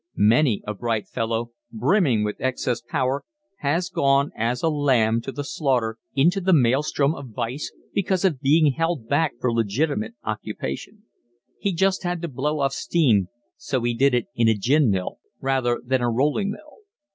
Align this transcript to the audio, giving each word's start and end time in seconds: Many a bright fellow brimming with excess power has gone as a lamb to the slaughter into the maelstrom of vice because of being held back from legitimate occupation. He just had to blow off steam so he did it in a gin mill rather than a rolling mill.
Many 0.17 0.63
a 0.65 0.73
bright 0.73 1.07
fellow 1.07 1.51
brimming 1.71 2.23
with 2.23 2.37
excess 2.41 2.81
power 2.81 3.23
has 3.59 3.89
gone 3.89 4.31
as 4.35 4.63
a 4.63 4.67
lamb 4.67 5.21
to 5.21 5.31
the 5.31 5.43
slaughter 5.43 5.97
into 6.15 6.41
the 6.41 6.53
maelstrom 6.55 7.13
of 7.13 7.29
vice 7.35 7.71
because 7.93 8.25
of 8.25 8.41
being 8.41 8.71
held 8.73 9.07
back 9.07 9.33
from 9.39 9.53
legitimate 9.57 10.15
occupation. 10.23 11.03
He 11.59 11.71
just 11.71 12.01
had 12.01 12.19
to 12.23 12.27
blow 12.27 12.61
off 12.61 12.73
steam 12.73 13.27
so 13.57 13.83
he 13.83 13.93
did 13.93 14.15
it 14.15 14.25
in 14.35 14.47
a 14.47 14.55
gin 14.55 14.89
mill 14.89 15.19
rather 15.39 15.79
than 15.85 16.01
a 16.01 16.09
rolling 16.09 16.49
mill. 16.49 16.77